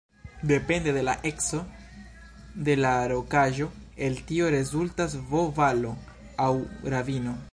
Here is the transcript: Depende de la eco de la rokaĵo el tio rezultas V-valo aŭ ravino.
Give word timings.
Depende 0.41 0.93
de 0.93 1.03
la 1.07 1.19
eco 1.31 1.59
de 2.69 2.75
la 2.85 2.95
rokaĵo 3.11 3.67
el 4.09 4.17
tio 4.31 4.49
rezultas 4.57 5.17
V-valo 5.35 5.95
aŭ 6.47 6.53
ravino. 6.95 7.39